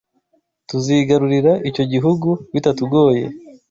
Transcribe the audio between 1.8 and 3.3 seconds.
gihugu bitatugoye